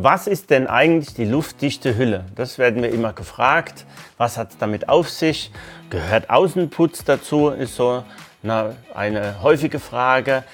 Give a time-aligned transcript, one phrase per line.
[0.00, 2.24] Was ist denn eigentlich die luftdichte Hülle?
[2.36, 3.84] Das werden wir immer gefragt.
[4.16, 5.50] Was hat es damit auf sich?
[5.90, 7.48] Gehört Außenputz dazu?
[7.48, 8.04] Ist so
[8.44, 10.44] eine, eine häufige Frage.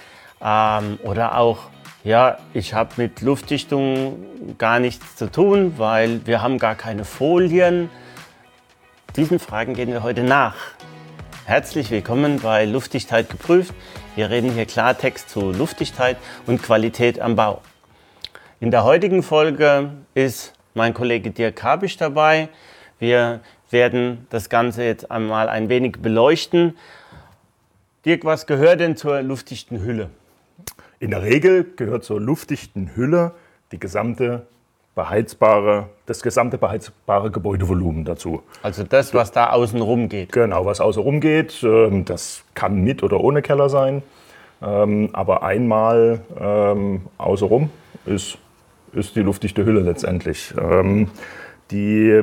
[0.42, 1.58] Ähm, oder auch,
[2.04, 4.24] ja, ich habe mit Luftdichtung
[4.56, 7.90] gar nichts zu tun, weil wir haben gar keine Folien.
[9.14, 10.56] Diesen Fragen gehen wir heute nach.
[11.44, 13.74] Herzlich willkommen bei Luftdichtheit geprüft.
[14.16, 17.60] Wir reden hier Klartext zu Luftdichtheit und Qualität am Bau.
[18.60, 22.48] In der heutigen Folge ist mein Kollege Dirk Kabisch dabei.
[23.00, 23.40] Wir
[23.70, 26.76] werden das Ganze jetzt einmal ein wenig beleuchten.
[28.04, 30.08] Dirk, was gehört denn zur luftdichten Hülle?
[31.00, 33.32] In der Regel gehört zur luftdichten Hülle
[33.72, 34.46] die gesamte
[34.94, 38.44] beheizbare, das gesamte beheizbare Gebäudevolumen dazu.
[38.62, 40.30] Also das, was da außen rum geht.
[40.30, 41.60] Genau, was außen rum geht.
[41.64, 44.04] Ähm, das kann mit oder ohne Keller sein.
[44.62, 47.70] Ähm, aber einmal ähm, außen rum
[48.06, 48.38] ist
[48.94, 50.54] ist die luftdichte Hülle letztendlich.
[50.58, 51.08] Ähm,
[51.70, 52.22] die,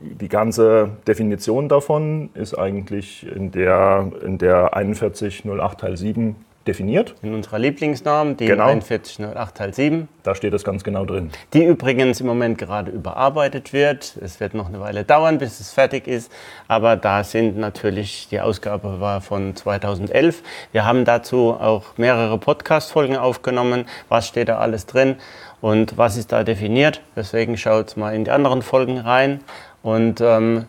[0.00, 7.14] die ganze Definition davon ist eigentlich in der, in der 4108 Teil 7 definiert.
[7.22, 8.66] In unserer Lieblingsnorm, die Genau.
[8.68, 11.30] 4108 Teil 7, Da steht das ganz genau drin.
[11.54, 14.16] die übrigens im Moment gerade überarbeitet wird.
[14.20, 16.30] Es wird noch eine Weile dauern, bis es fertig ist,
[16.68, 20.42] aber da sind natürlich, die Ausgabe war von 2011.
[20.72, 23.86] Wir haben dazu auch mehrere Podcast-Folgen aufgenommen.
[24.08, 25.16] Was steht da alles drin
[25.60, 27.00] und was ist da definiert?
[27.16, 29.40] Deswegen schaut mal in die anderen Folgen rein
[29.82, 30.66] und ähm,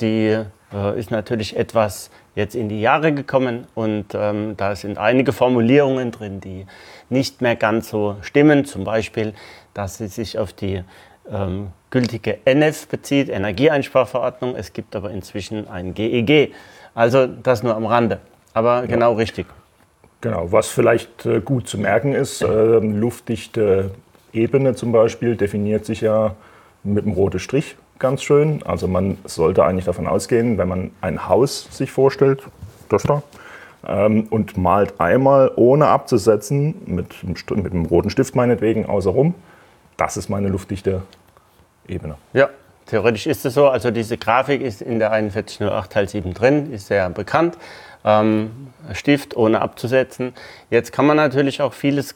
[0.00, 0.38] die
[0.72, 6.10] äh, ist natürlich etwas jetzt in die Jahre gekommen und ähm, da sind einige Formulierungen
[6.10, 6.66] drin, die
[7.08, 8.64] nicht mehr ganz so stimmen.
[8.64, 9.34] Zum Beispiel,
[9.74, 10.82] dass sie sich auf die
[11.30, 14.56] ähm, gültige NF bezieht, Energieeinsparverordnung.
[14.56, 16.52] Es gibt aber inzwischen ein GEG.
[16.94, 18.18] Also das nur am Rande.
[18.54, 19.46] Aber genau richtig.
[20.20, 23.92] Genau, was vielleicht äh, gut zu merken ist, äh, luftdichte
[24.32, 26.34] Ebene zum Beispiel definiert sich ja
[26.82, 28.62] mit einem roten Strich ganz schön.
[28.64, 32.42] Also man sollte eigentlich davon ausgehen, wenn man ein Haus sich vorstellt,
[32.88, 33.22] das da,
[33.86, 39.34] ähm, und malt einmal ohne abzusetzen, mit, mit einem roten Stift meinetwegen außenrum,
[39.96, 41.02] das ist meine luftdichte
[41.86, 42.16] Ebene.
[42.32, 42.48] Ja,
[42.86, 43.68] theoretisch ist es so.
[43.68, 47.56] Also diese Grafik ist in der 4108 Teil 7 drin, ist sehr bekannt.
[48.04, 50.32] Ähm, Stift ohne abzusetzen.
[50.70, 52.14] Jetzt kann man natürlich auch vieles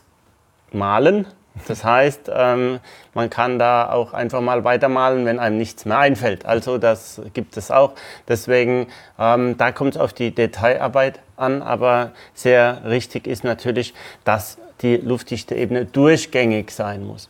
[0.73, 1.27] malen.
[1.69, 2.81] Das heißt, ähm,
[3.15, 6.47] man kann da auch einfach mal weitermalen, wenn einem nichts mehr einfällt.
[6.47, 7.93] Also das gibt es auch.
[8.27, 8.89] Deswegen,
[9.19, 11.63] ähm, da kommt es auf die Detailarbeit an.
[11.63, 13.95] Aber sehr richtig ist natürlich,
[14.25, 17.29] dass die luftdichte Ebene durchgängig sein muss.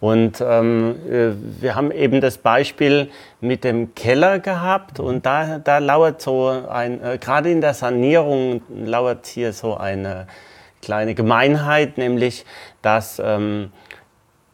[0.00, 3.10] Und ähm, äh, wir haben eben das Beispiel
[3.40, 8.62] mit dem Keller gehabt und da, da lauert so ein, äh, gerade in der Sanierung
[8.68, 10.26] lauert hier so eine
[10.82, 12.44] kleine Gemeinheit, nämlich
[12.86, 13.72] dass ähm,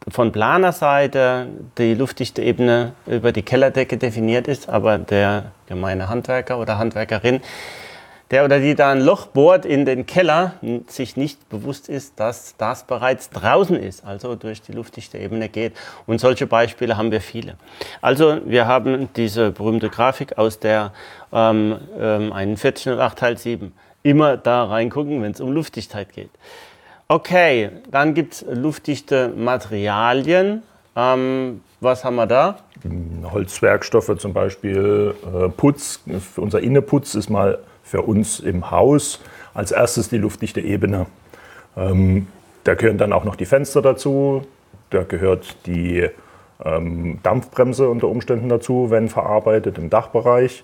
[0.07, 1.45] von Planerseite
[1.77, 7.41] die luftdichte Ebene über die Kellerdecke definiert ist, aber der gemeine Handwerker oder Handwerkerin,
[8.31, 10.53] der oder die da ein Loch bohrt in den Keller,
[10.87, 15.73] sich nicht bewusst ist, dass das bereits draußen ist, also durch die luftdichte Ebene geht.
[16.07, 17.57] Und solche Beispiele haben wir viele.
[18.01, 20.91] Also wir haben diese berühmte Grafik aus der
[21.31, 23.73] ähm, ähm, 4108 Teil 7.
[24.01, 26.31] Immer da reingucken, wenn es um Luftdichtheit geht.
[27.07, 30.63] Okay, dann gibt es luftdichte Materialien.
[30.95, 32.57] Ähm, was haben wir da?
[33.31, 36.01] Holzwerkstoffe zum Beispiel, äh, Putz,
[36.37, 39.19] unser Innenputz ist mal für uns im Haus
[39.53, 41.05] als erstes die luftdichte Ebene.
[41.75, 42.27] Ähm,
[42.63, 44.43] da gehören dann auch noch die Fenster dazu,
[44.89, 46.07] da gehört die
[46.63, 50.63] ähm, Dampfbremse unter Umständen dazu, wenn verarbeitet im Dachbereich.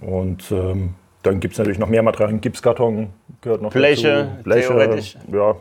[0.00, 3.10] Und ähm, dann gibt es natürlich noch mehr Materialien, Gipskarton
[3.42, 4.72] gehört noch Bleche, dazu.
[4.72, 5.16] theoretisch.
[5.30, 5.54] Ja,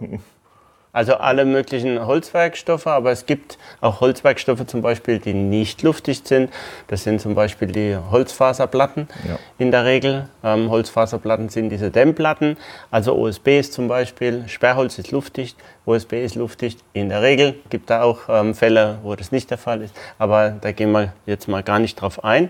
[0.93, 6.51] Also alle möglichen Holzwerkstoffe, aber es gibt auch Holzwerkstoffe zum Beispiel, die nicht luftdicht sind.
[6.87, 9.39] Das sind zum Beispiel die Holzfaserplatten Ja.
[9.57, 10.27] in der Regel.
[10.43, 12.57] Ähm, Holzfaserplatten sind diese Dämmplatten.
[12.91, 15.55] Also OSB ist zum Beispiel, Sperrholz ist luftdicht,
[15.85, 16.79] OSB ist luftdicht.
[16.91, 20.49] In der Regel gibt da auch ähm, Fälle, wo das nicht der Fall ist, aber
[20.59, 22.49] da gehen wir jetzt mal gar nicht drauf ein.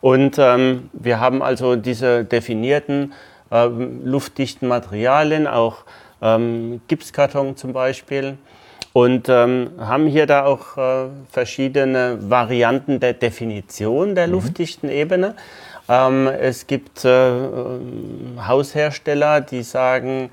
[0.00, 3.12] Und ähm, wir haben also diese definierten
[4.04, 5.84] luftdichten Materialien, auch
[6.20, 8.38] ähm, Gipskarton zum Beispiel.
[8.92, 15.34] Und ähm, haben hier da auch äh, verschiedene Varianten der Definition der luftdichten Ebene.
[15.88, 20.30] Ähm, es gibt äh, ähm, Haushersteller, die sagen,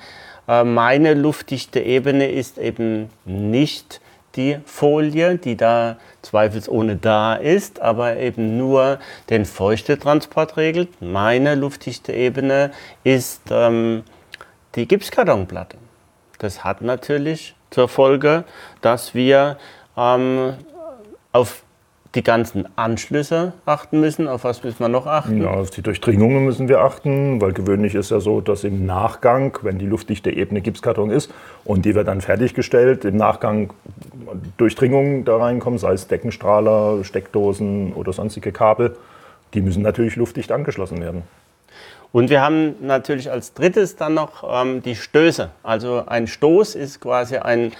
[0.47, 4.01] äh, meine luftdichte Ebene ist eben nicht
[4.35, 8.99] die Folie, die da zweifelsohne da ist, aber eben nur
[9.29, 11.01] den Feuchtetransport regelt.
[11.01, 12.71] Meine luftdichte Ebene
[13.03, 14.03] ist ähm,
[14.75, 15.77] die Gipskartonplatte.
[16.37, 18.45] Das hat natürlich zur Folge,
[18.81, 19.57] dass wir
[19.97, 20.53] ähm,
[21.31, 21.63] auf
[22.15, 24.27] die ganzen Anschlüsse achten müssen.
[24.27, 25.41] Auf was müssen wir noch achten?
[25.41, 29.57] Ja, auf die Durchdringungen müssen wir achten, weil gewöhnlich ist ja so, dass im Nachgang,
[29.61, 31.31] wenn die luftdichte Ebene Gipskarton ist
[31.65, 33.71] und die wird dann fertiggestellt, im Nachgang
[34.57, 38.95] Durchdringungen da reinkommen, sei es Deckenstrahler, Steckdosen oder sonstige Kabel,
[39.53, 41.23] die müssen natürlich luftdicht angeschlossen werden.
[42.11, 45.51] Und wir haben natürlich als drittes dann noch ähm, die Stöße.
[45.61, 47.71] Also ein Stoß ist quasi ein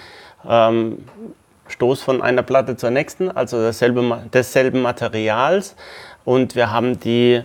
[0.48, 0.98] ähm,
[1.70, 5.76] Stoß von einer Platte zur nächsten, also dasselbe, desselben Materials.
[6.24, 7.42] Und wir haben die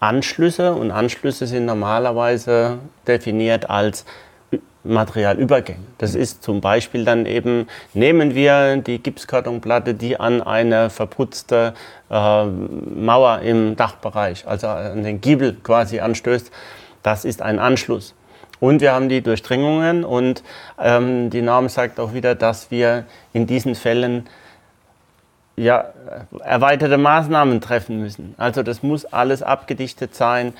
[0.00, 4.04] Anschlüsse und Anschlüsse sind normalerweise definiert als
[4.84, 5.80] Materialübergänge.
[5.98, 11.74] Das ist zum Beispiel dann eben, nehmen wir die Gipskartonplatte, die an eine verputzte
[12.10, 16.50] äh, Mauer im Dachbereich, also an den Giebel quasi anstößt.
[17.02, 18.14] Das ist ein Anschluss.
[18.60, 20.42] Und wir haben die Durchdringungen und
[20.78, 24.26] ähm, die Norm sagt auch wieder, dass wir in diesen Fällen
[25.56, 25.86] ja,
[26.44, 28.34] erweiterte Maßnahmen treffen müssen.
[28.38, 30.54] Also das muss alles abgedichtet sein.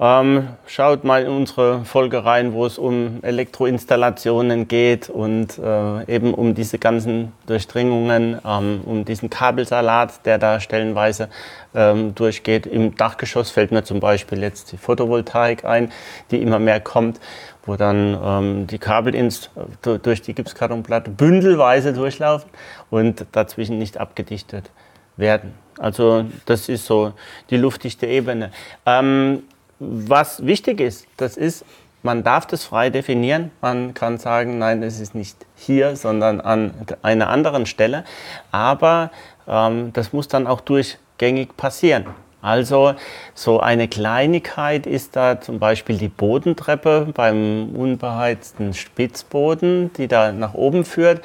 [0.00, 6.34] Ähm, schaut mal in unsere Folge rein, wo es um Elektroinstallationen geht und äh, eben
[6.34, 11.28] um diese ganzen Durchdringungen, ähm, um diesen Kabelsalat, der da stellenweise
[11.74, 12.64] ähm, durchgeht.
[12.64, 15.90] Im Dachgeschoss fällt mir zum Beispiel jetzt die Photovoltaik ein,
[16.30, 17.18] die immer mehr kommt,
[17.66, 19.50] wo dann ähm, die Kabel ins,
[19.82, 22.50] durch die Gipskartonplatte bündelweise durchlaufen
[22.90, 24.70] und dazwischen nicht abgedichtet
[25.16, 25.54] werden.
[25.76, 27.14] Also das ist so
[27.50, 28.52] die luftdichte Ebene.
[28.86, 29.42] Ähm,
[29.78, 31.64] was wichtig ist, das ist,
[32.02, 33.50] man darf das frei definieren.
[33.60, 36.72] Man kann sagen, nein, es ist nicht hier, sondern an
[37.02, 38.04] einer anderen Stelle.
[38.52, 39.10] Aber
[39.46, 42.06] ähm, das muss dann auch durchgängig passieren.
[42.40, 42.94] Also
[43.34, 50.54] so eine Kleinigkeit ist da zum Beispiel die Bodentreppe beim unbeheizten Spitzboden, die da nach
[50.54, 51.20] oben führt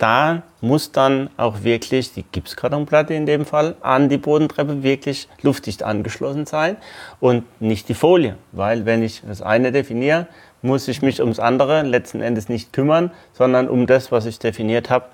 [0.00, 5.82] da muss dann auch wirklich die Gipskartonplatte in dem Fall an die Bodentreppe wirklich luftdicht
[5.82, 6.78] angeschlossen sein
[7.20, 8.36] und nicht die Folie.
[8.52, 10.26] Weil wenn ich das eine definiere,
[10.62, 14.88] muss ich mich ums andere letzten Endes nicht kümmern, sondern um das, was ich definiert
[14.88, 15.04] habe,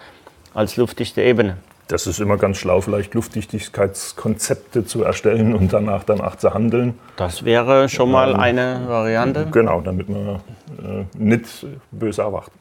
[0.54, 1.56] als luftdichte Ebene.
[1.88, 6.98] Das ist immer ganz schlau, vielleicht Luftdichtigkeitskonzepte zu erstellen und danach danach zu handeln.
[7.16, 9.46] Das wäre schon mal eine Variante.
[9.52, 12.52] Genau, damit man äh, nicht böse erwarten.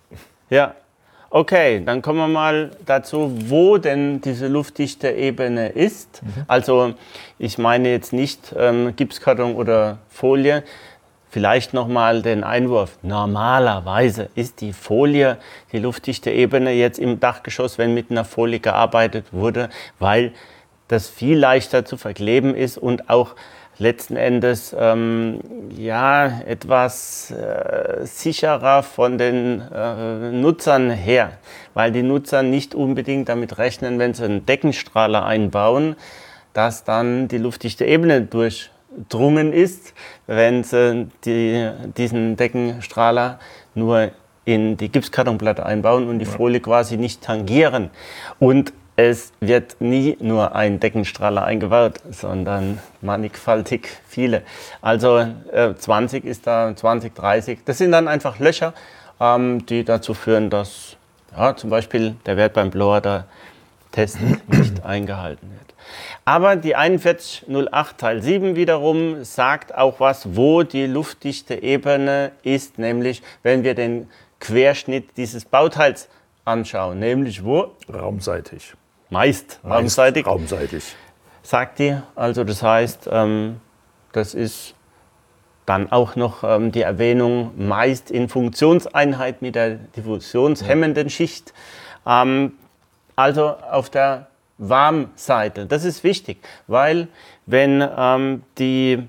[0.52, 0.76] Ja,
[1.36, 6.24] Okay, dann kommen wir mal dazu, wo denn diese luftdichte Ebene ist.
[6.24, 6.30] Mhm.
[6.48, 6.94] Also
[7.38, 10.64] ich meine jetzt nicht ähm, Gipskarton oder Folie.
[11.30, 12.98] Vielleicht nochmal den Einwurf.
[13.02, 15.36] Normalerweise ist die Folie,
[15.74, 19.68] die luftdichte Ebene jetzt im Dachgeschoss, wenn mit einer Folie gearbeitet wurde,
[20.00, 20.32] weil
[20.88, 23.36] das viel leichter zu verkleben ist und auch
[23.78, 25.40] letzten Endes ähm,
[25.76, 31.34] ja, etwas äh, sicherer von den äh, Nutzern her,
[31.74, 35.96] weil die Nutzer nicht unbedingt damit rechnen, wenn sie einen Deckenstrahler einbauen,
[36.54, 39.94] dass dann die luftdichte Ebene durchdrungen ist,
[40.26, 43.40] wenn sie die, diesen Deckenstrahler
[43.74, 44.12] nur
[44.46, 47.90] in die Gipskartonplatte einbauen und die Folie quasi nicht tangieren.
[48.40, 54.44] Und es wird nie nur ein Deckenstrahler eingebaut, sondern mannigfaltig viele.
[54.82, 55.18] Also
[55.52, 57.60] äh, 20 ist da, 20, 30.
[57.66, 58.74] Das sind dann einfach Löcher,
[59.20, 60.96] ähm, die dazu führen, dass
[61.36, 63.26] ja, zum Beispiel der Wert beim Blower da
[63.92, 65.74] Test nicht eingehalten wird.
[66.24, 73.22] Aber die 4108 Teil 7 wiederum sagt auch was, wo die luftdichte Ebene ist, nämlich
[73.44, 74.10] wenn wir den
[74.40, 76.08] Querschnitt dieses Bauteils
[76.46, 77.72] anschauen, nämlich wo?
[77.92, 78.74] Raumseitig.
[79.10, 80.26] Meist, Meist raumseitig.
[80.26, 80.96] raumseitig.
[81.44, 81.98] Sagt die.
[82.16, 83.62] Also das heißt, ähm,
[84.12, 84.76] das ist
[85.66, 91.54] dann auch noch ähm, die Erwähnung meist in Funktionseinheit mit der diffusionshemmenden Schicht.
[92.06, 92.54] Ähm,
[93.16, 95.66] also auf der Warmseite.
[95.66, 97.08] Das ist wichtig, weil
[97.46, 99.08] wenn ähm, die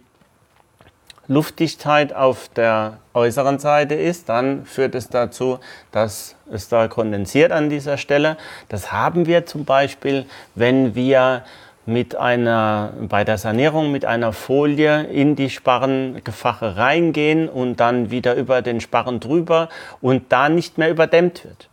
[1.28, 5.58] Luftdichtheit auf der äußeren Seite ist, dann führt es dazu,
[5.92, 8.36] dass es da kondensiert an dieser Stelle.
[8.68, 11.42] Das haben wir zum Beispiel, wenn wir
[11.86, 18.34] mit einer, bei der Sanierung mit einer Folie in die Sparrengefache reingehen und dann wieder
[18.34, 19.68] über den Sparren drüber
[20.00, 21.68] und da nicht mehr überdämmt wird.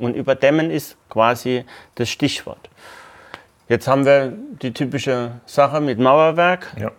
[0.00, 1.64] Und überdämmen ist quasi
[1.96, 2.70] das Stichwort.
[3.68, 6.74] Jetzt haben wir die typische Sache mit Mauerwerk.
[6.80, 6.90] Ja.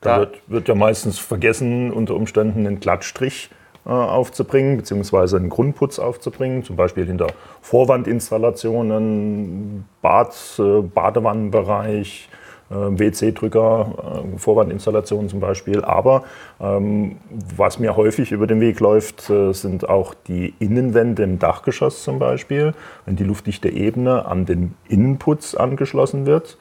[0.00, 3.50] Da wird, wird, ja meistens vergessen, unter Umständen einen Glattstrich
[3.84, 7.28] äh, aufzubringen, beziehungsweise einen Grundputz aufzubringen, zum Beispiel hinter
[7.62, 12.28] Vorwandinstallationen, Bad, äh, Badewannenbereich,
[12.70, 15.82] äh, WC-Drücker, äh, Vorwandinstallationen zum Beispiel.
[15.84, 16.24] Aber
[16.60, 17.16] ähm,
[17.56, 22.18] was mir häufig über den Weg läuft, äh, sind auch die Innenwände im Dachgeschoss zum
[22.18, 22.74] Beispiel,
[23.06, 26.58] wenn die luftdichte Ebene an den Innenputz angeschlossen wird.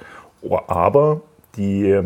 [0.67, 1.21] Aber
[1.57, 2.03] die,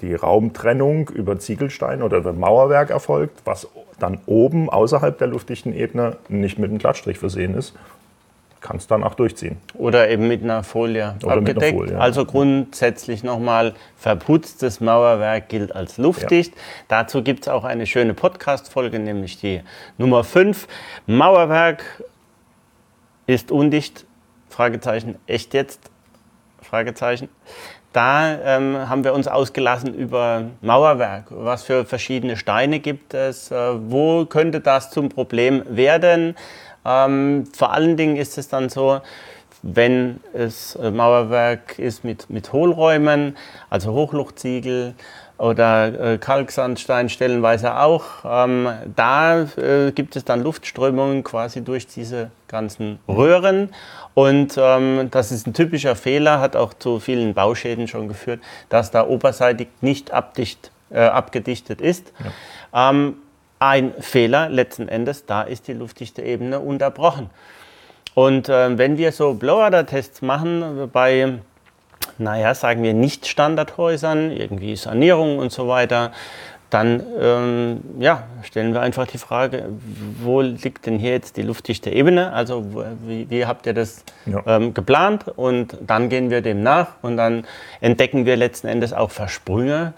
[0.00, 6.16] die Raumtrennung über Ziegelstein oder über Mauerwerk erfolgt, was dann oben außerhalb der luftdichten Ebene
[6.28, 7.74] nicht mit einem Glattstrich versehen ist
[8.64, 9.58] kann es dann auch durchziehen.
[9.74, 11.62] Oder eben mit einer Folie Oder abgedeckt.
[11.62, 11.98] Einer Folie, ja.
[11.98, 16.54] Also grundsätzlich nochmal, verputztes Mauerwerk gilt als luftdicht.
[16.54, 16.60] Ja.
[16.88, 19.60] Dazu gibt es auch eine schöne Podcast-Folge, nämlich die
[19.98, 20.66] Nummer 5.
[21.06, 21.84] Mauerwerk
[23.26, 24.06] ist undicht,
[24.48, 25.90] Fragezeichen, echt jetzt?
[26.62, 27.28] Fragezeichen.
[27.94, 31.26] Da ähm, haben wir uns ausgelassen über Mauerwerk.
[31.30, 33.52] Was für verschiedene Steine gibt es?
[33.52, 33.56] Äh,
[33.88, 36.34] wo könnte das zum Problem werden?
[36.84, 39.00] Ähm, vor allen Dingen ist es dann so,
[39.62, 43.36] wenn es äh, Mauerwerk ist mit, mit Hohlräumen,
[43.70, 44.94] also Hochluchtziegel
[45.38, 52.30] oder äh, Kalksandstein stellenweise auch, ähm, da äh, gibt es dann Luftströmungen quasi durch diese
[52.46, 53.70] ganzen Röhren.
[54.14, 58.92] Und ähm, das ist ein typischer Fehler, hat auch zu vielen Bauschäden schon geführt, dass
[58.92, 62.12] da oberseitig nicht abdicht, äh, abgedichtet ist.
[62.72, 62.90] Ja.
[62.90, 63.16] Ähm,
[63.58, 67.30] ein Fehler letzten Endes, da ist die luftdichte Ebene unterbrochen.
[68.14, 71.38] Und äh, wenn wir so Blower-Tests machen bei,
[72.18, 76.12] naja, sagen wir nicht Standardhäusern, irgendwie Sanierung und so weiter,
[76.74, 79.66] dann ähm, ja, stellen wir einfach die Frage,
[80.20, 82.32] wo liegt denn hier jetzt die luftdichte Ebene?
[82.32, 82.64] Also
[83.06, 84.42] wie, wie habt ihr das ja.
[84.46, 85.26] ähm, geplant?
[85.36, 87.46] Und dann gehen wir dem nach und dann
[87.80, 89.92] entdecken wir letzten Endes auch Versprünge,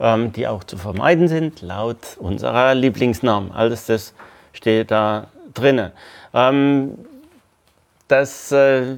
[0.00, 3.50] ähm, die auch zu vermeiden sind, laut unserer Lieblingsnorm.
[3.50, 4.12] Alles das
[4.52, 5.90] steht da drin.
[8.08, 8.96] Ähm, das, äh,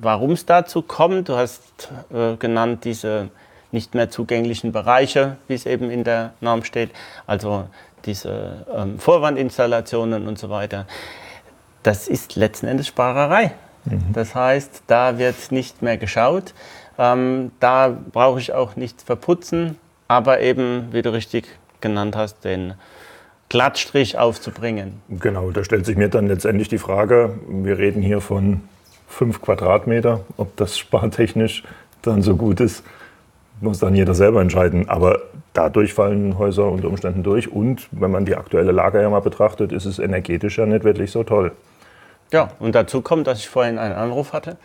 [0.00, 3.28] warum es dazu kommt, du hast äh, genannt diese
[3.72, 6.90] nicht mehr zugänglichen Bereiche, wie es eben in der Norm steht,
[7.26, 7.66] also
[8.04, 10.86] diese ähm, Vorwandinstallationen und so weiter.
[11.82, 13.52] Das ist letzten Endes Sparerei.
[13.84, 14.12] Mhm.
[14.12, 16.52] Das heißt, da wird nicht mehr geschaut.
[16.98, 21.46] Ähm, da brauche ich auch nichts verputzen, aber eben, wie du richtig
[21.80, 22.74] genannt hast, den
[23.50, 25.02] Glattstrich aufzubringen.
[25.08, 28.62] Genau, da stellt sich mir dann letztendlich die Frage, wir reden hier von
[29.06, 31.64] fünf Quadratmeter, ob das spartechnisch
[32.00, 32.82] dann so gut ist,
[33.60, 34.88] muss dann jeder selber entscheiden.
[34.88, 35.20] Aber
[35.52, 39.72] dadurch fallen Häuser unter Umständen durch und wenn man die aktuelle Lage ja mal betrachtet,
[39.72, 41.52] ist es energetisch ja nicht wirklich so toll.
[42.32, 44.56] Ja, und dazu kommt, dass ich vorhin einen Anruf hatte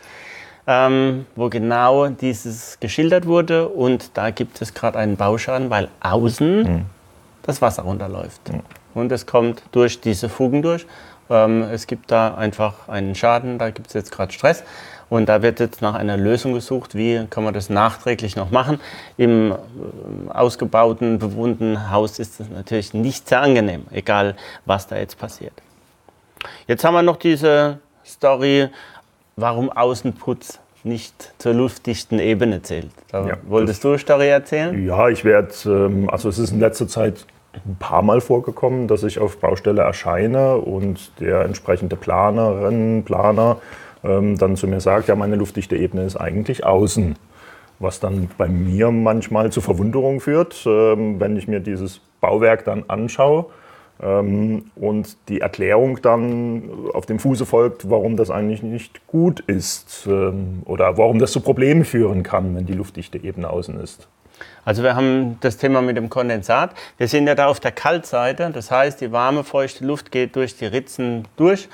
[0.66, 3.68] ähm, wo genau dieses geschildert wurde.
[3.68, 6.84] Und da gibt es gerade einen Bauschaden, weil außen mhm.
[7.46, 8.52] Das Wasser runterläuft.
[8.52, 8.60] Mhm.
[8.94, 10.86] Und es kommt durch diese Fugen durch.
[11.28, 14.64] Ähm, es gibt da einfach einen Schaden, da gibt es jetzt gerade Stress.
[15.08, 18.80] Und da wird jetzt nach einer Lösung gesucht, wie kann man das nachträglich noch machen.
[19.16, 19.56] Im äh,
[20.32, 25.52] ausgebauten, bewohnten Haus ist das natürlich nicht sehr angenehm, egal was da jetzt passiert.
[26.66, 28.68] Jetzt haben wir noch diese Story
[29.36, 32.90] warum Außenputz nicht zur luftdichten Ebene zählt.
[33.10, 34.86] Da ja, wolltest du eine Story erzählen?
[34.86, 37.26] Ja, ich werde, ähm, also es ist in letzter Zeit
[37.64, 43.58] ein paar Mal vorgekommen, dass ich auf Baustelle erscheine und der entsprechende Planerin, Planer
[44.04, 47.16] ähm, dann zu mir sagt, ja, meine luftdichte Ebene ist eigentlich außen.
[47.78, 52.84] Was dann bei mir manchmal zu Verwunderung führt, ähm, wenn ich mir dieses Bauwerk dann
[52.88, 53.46] anschaue
[54.02, 60.06] ähm, und die Erklärung dann auf dem Fuße folgt, warum das eigentlich nicht gut ist
[60.10, 64.08] ähm, oder warum das zu Problemen führen kann, wenn die luftdichte Ebene außen ist.
[64.66, 66.72] Also wir haben das Thema mit dem Kondensat.
[66.98, 70.56] Wir sind ja da auf der Kaltseite, das heißt, die warme, feuchte Luft geht durch
[70.56, 71.68] die Ritzen durch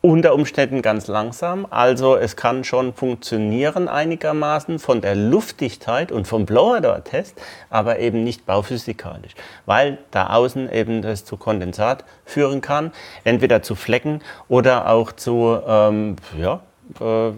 [0.00, 1.66] unter Umständen ganz langsam.
[1.68, 8.46] Also es kann schon funktionieren einigermaßen von der Luftdichtheit und vom Blower-Door-Test, aber eben nicht
[8.46, 9.34] bauphysikalisch,
[9.66, 12.92] weil da außen eben das zu Kondensat führen kann,
[13.24, 16.60] entweder zu Flecken oder auch zu, ähm, ja,
[16.98, 17.32] äh,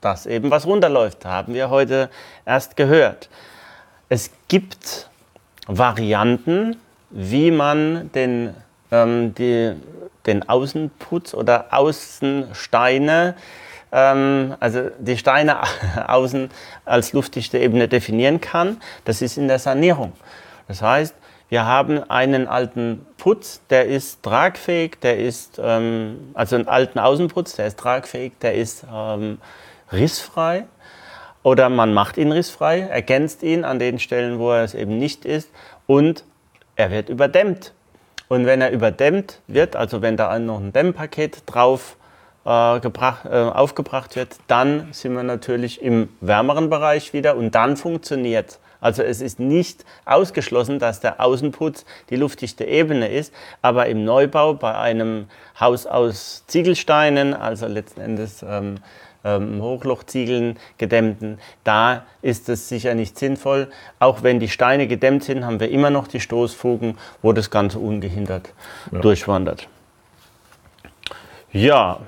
[0.00, 2.08] dass eben was runterläuft, haben wir heute
[2.46, 3.28] erst gehört.
[4.14, 5.10] Es gibt
[5.66, 6.76] Varianten,
[7.10, 8.54] wie man den,
[8.92, 9.74] ähm, die
[10.24, 13.34] den Außenputz oder Außensteine,
[13.90, 15.62] ähm, also die Steine
[16.06, 16.48] außen
[16.84, 18.80] als luftdichte Ebene definieren kann.
[19.04, 20.12] Das ist in der Sanierung.
[20.68, 21.16] Das heißt,
[21.48, 27.56] wir haben einen alten Putz, der ist tragfähig, der ist, ähm, also einen alten Außenputz,
[27.56, 29.38] der ist tragfähig, der ist ähm,
[29.90, 30.66] rissfrei.
[31.44, 35.24] Oder man macht ihn rissfrei, ergänzt ihn an den Stellen, wo er es eben nicht
[35.24, 35.50] ist
[35.86, 36.24] und
[36.74, 37.72] er wird überdämmt.
[38.26, 41.96] Und wenn er überdämmt wird, also wenn da noch ein Dämmpaket drauf
[42.44, 47.76] äh, gebracht, äh, aufgebracht wird, dann sind wir natürlich im wärmeren Bereich wieder und dann
[47.76, 53.32] funktioniert also es ist nicht ausgeschlossen, dass der Außenputz die luftdichte Ebene ist,
[53.62, 58.76] aber im Neubau bei einem Haus aus Ziegelsteinen, also letzten Endes ähm,
[59.24, 63.68] ähm, Hochlochziegeln gedämmten, da ist es sicher nicht sinnvoll.
[63.98, 67.78] Auch wenn die Steine gedämmt sind, haben wir immer noch die Stoßfugen, wo das Ganze
[67.78, 68.52] ungehindert
[68.92, 69.00] ja.
[69.00, 69.68] durchwandert.
[71.52, 72.00] Ja,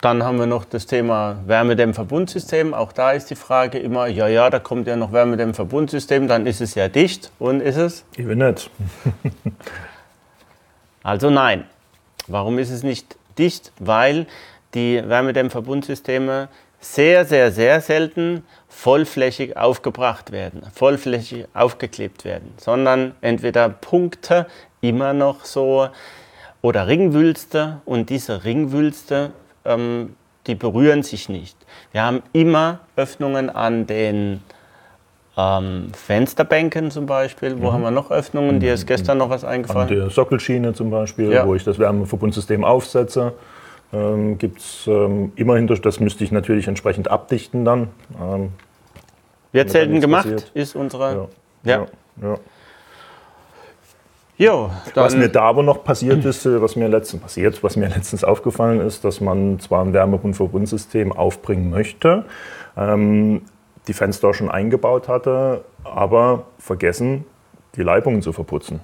[0.00, 2.74] dann haben wir noch das Thema Wärmedämmverbundsystem.
[2.74, 6.60] Auch da ist die Frage immer, ja, ja, da kommt ja noch Wärmedämmverbundsystem, dann ist
[6.60, 7.30] es ja dicht.
[7.38, 8.04] Und ist es?
[8.16, 8.70] Ich will nicht.
[11.02, 11.64] also nein.
[12.28, 13.72] Warum ist es nicht dicht?
[13.78, 14.26] Weil
[14.74, 16.48] die Wärmedämmverbundsysteme
[16.80, 24.46] sehr, sehr, sehr selten vollflächig aufgebracht werden, vollflächig aufgeklebt werden, sondern entweder Punkte
[24.80, 25.88] immer noch so
[26.62, 29.32] oder Ringwülste und diese Ringwülste
[29.64, 30.14] ähm,
[30.46, 31.56] die berühren sich nicht.
[31.92, 34.40] Wir haben immer Öffnungen an den
[35.36, 37.60] ähm, Fensterbänken zum Beispiel.
[37.60, 37.72] Wo mhm.
[37.72, 38.60] haben wir noch Öffnungen?
[38.60, 39.88] Dir ist gestern noch was eingefallen?
[39.88, 41.46] An der Sockelschiene zum Beispiel, ja.
[41.46, 43.32] wo ich das Wärmeverbundsystem aufsetze.
[43.92, 47.88] Ähm, Gibt es ähm, immerhin, das müsste ich natürlich entsprechend abdichten dann.
[48.20, 48.50] Ähm,
[49.52, 50.50] Wird selten gemacht, passiert.
[50.54, 51.28] ist unsere.
[51.64, 51.72] ja.
[51.72, 51.86] ja.
[52.22, 52.38] ja.
[54.38, 57.88] Jo, was mir da aber noch passiert ist, äh, was mir letztens passiert, was mir
[57.94, 62.26] letztens aufgefallen ist, dass man zwar ein Wärmebundverbundsystem aufbringen möchte,
[62.76, 63.42] ähm,
[63.88, 67.24] die Fenster schon eingebaut hatte, aber vergessen,
[67.76, 68.80] die Leibungen zu verputzen.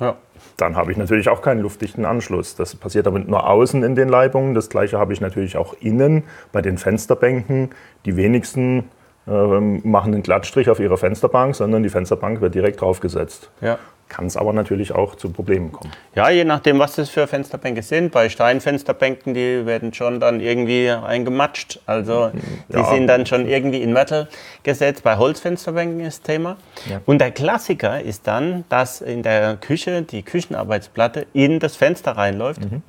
[0.00, 0.16] Ja.
[0.56, 2.56] Dann habe ich natürlich auch keinen luftdichten Anschluss.
[2.56, 4.54] Das passiert aber nur außen in den Leibungen.
[4.54, 7.70] Das gleiche habe ich natürlich auch innen bei den Fensterbänken.
[8.06, 8.88] Die wenigsten
[9.30, 13.50] machen einen Glattstrich auf ihrer Fensterbank, sondern die Fensterbank wird direkt draufgesetzt.
[13.60, 13.78] Ja
[14.10, 15.90] kann es aber natürlich auch zu Problemen kommen.
[16.14, 18.12] Ja, je nachdem, was das für Fensterbänke sind.
[18.12, 21.80] Bei Steinfensterbänken, die werden schon dann irgendwie eingematscht.
[21.86, 22.30] Also
[22.68, 22.84] die ja.
[22.92, 24.28] sind dann schon irgendwie in Metal
[24.62, 25.04] gesetzt.
[25.04, 26.56] Bei Holzfensterbänken ist Thema.
[26.90, 27.00] Ja.
[27.06, 32.60] Und der Klassiker ist dann, dass in der Küche die Küchenarbeitsplatte in das Fenster reinläuft.
[32.60, 32.82] Mhm.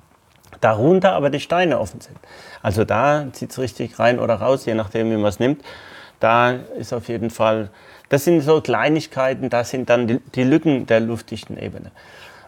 [0.60, 2.18] Darunter aber die Steine offen sind.
[2.62, 5.64] Also da zieht es richtig rein oder raus, je nachdem, wie man es nimmt.
[6.22, 7.70] Da ist auf jeden Fall
[8.12, 11.92] das sind so Kleinigkeiten, das sind dann die, die Lücken der luftdichten Ebene.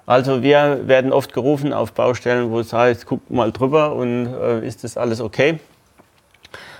[0.05, 4.67] Also wir werden oft gerufen auf Baustellen, wo es heißt, guck mal drüber und äh,
[4.67, 5.62] ist das alles okay?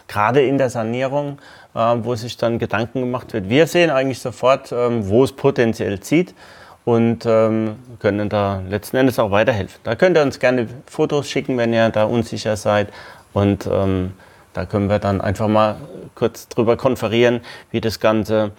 [0.10, 1.39] Gerade in der Sanierung,
[1.73, 3.47] äh, wo sich dann Gedanken gemacht wird.
[3.47, 6.36] Wir sehen eigentlich sofort, ähm, wo es potenziell zieht
[6.84, 9.79] und ähm, können da letzten Endes auch weiterhelfen.
[9.86, 12.89] Da könnt ihr uns gerne Fotos schicken, wenn ihr da unsicher seid
[13.32, 14.12] und ähm,
[14.53, 15.77] da können wir dann einfach mal
[16.15, 18.51] kurz drüber konferieren, wie das Ganze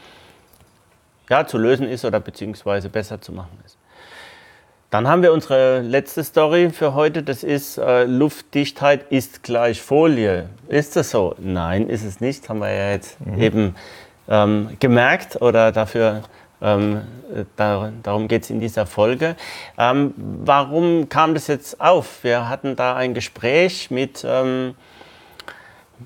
[1.30, 3.78] ja, zu lösen ist oder beziehungsweise besser zu machen ist.
[4.90, 7.24] Dann haben wir unsere letzte Story für heute.
[7.24, 10.48] Das ist äh, Luftdichtheit ist gleich Folie.
[10.68, 11.34] Ist das so?
[11.38, 12.48] Nein, ist es nicht.
[12.48, 13.40] Haben wir ja jetzt mhm.
[13.40, 13.74] eben
[14.28, 16.22] ähm, gemerkt oder dafür.
[16.62, 17.00] Ähm,
[17.56, 19.34] da, darum geht es in dieser Folge.
[19.76, 22.22] Ähm, warum kam das jetzt auf?
[22.22, 24.76] Wir hatten da ein Gespräch mit ähm,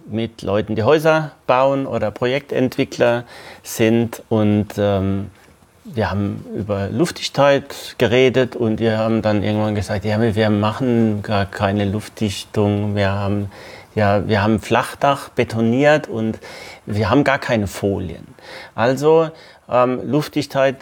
[0.07, 3.25] mit Leuten, die Häuser bauen oder Projektentwickler
[3.63, 4.23] sind.
[4.29, 5.31] Und ähm,
[5.85, 11.47] wir haben über Luftdichtheit geredet und wir haben dann irgendwann gesagt, ja, wir machen gar
[11.47, 12.95] keine Luftdichtung.
[12.95, 13.51] Wir haben,
[13.95, 16.39] ja, wir haben Flachdach betoniert und
[16.87, 18.27] wir haben gar keine Folien.
[18.75, 19.31] Also
[19.69, 20.77] ähm, Luftdichtheit,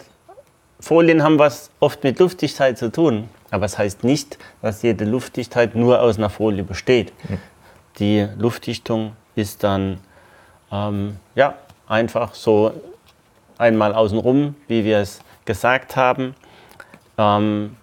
[0.79, 3.29] Folien haben was oft mit Luftdichtheit zu tun.
[3.49, 7.13] Aber es das heißt nicht, dass jede Luftdichtheit nur aus einer Folie besteht.
[7.29, 7.37] Mhm.
[7.99, 9.99] Die Luftdichtung ist dann
[10.71, 11.55] ähm, ja,
[11.87, 12.73] einfach so
[13.57, 16.35] einmal außenrum, wie wir es gesagt haben,
[17.17, 17.75] ähm,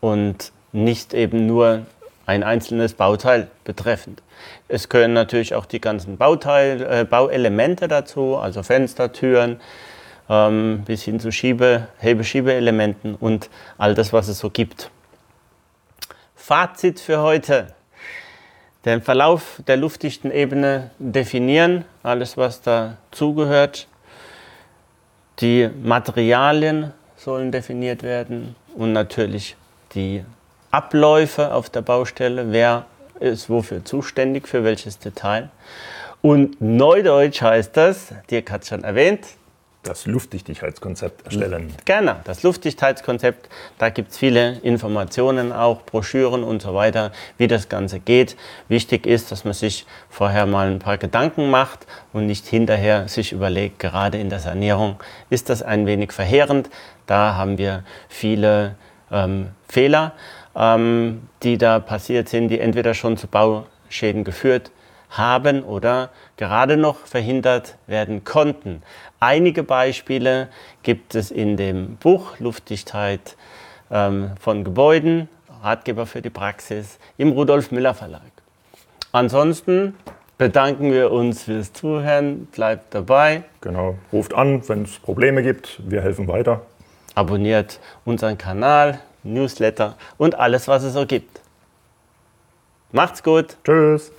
[0.00, 1.86] und nicht eben nur
[2.26, 4.22] ein einzelnes Bauteil betreffend.
[4.68, 9.60] Es gehören natürlich auch die ganzen Bauteil, äh, Bauelemente dazu, also Fenster, Türen,
[10.28, 14.90] ähm, bis hin zu Schiebe, Hebeschiebeelementen und all das, was es so gibt.
[16.34, 17.68] Fazit für heute
[18.84, 23.86] den Verlauf der luftdichten Ebene definieren, alles was dazugehört.
[25.40, 29.56] Die Materialien sollen definiert werden und natürlich
[29.94, 30.24] die
[30.70, 32.86] Abläufe auf der Baustelle, wer
[33.20, 35.50] ist wofür zuständig, für welches Detail.
[36.22, 39.26] Und Neudeutsch heißt das, Dirk hat es schon erwähnt,
[39.82, 41.72] das Luftdichtigkeitskonzept erstellen.
[41.84, 43.48] Gerne, das Luftdichtheitskonzept.
[43.78, 48.36] Da gibt es viele Informationen, auch Broschüren und so weiter, wie das Ganze geht.
[48.68, 53.32] Wichtig ist, dass man sich vorher mal ein paar Gedanken macht und nicht hinterher sich
[53.32, 56.70] überlegt, gerade in der Sanierung ist das ein wenig verheerend.
[57.06, 58.76] Da haben wir viele
[59.10, 60.12] ähm, Fehler.
[60.54, 64.70] ähm, die da passiert sind, die entweder schon zu Bauschäden geführt
[65.12, 68.82] haben oder gerade noch verhindert werden konnten.
[69.20, 70.48] Einige Beispiele
[70.82, 73.36] gibt es in dem Buch Luftdichtheit
[73.90, 75.28] ähm, von Gebäuden,
[75.62, 78.22] Ratgeber für die Praxis im Rudolf Müller Verlag.
[79.12, 79.94] Ansonsten
[80.38, 83.44] bedanken wir uns fürs Zuhören, bleibt dabei.
[83.60, 86.62] Genau, ruft an, wenn es Probleme gibt, wir helfen weiter.
[87.14, 91.42] Abonniert unseren Kanal, Newsletter und alles, was es so gibt.
[92.90, 93.56] Macht's gut.
[93.64, 94.10] Tschüss.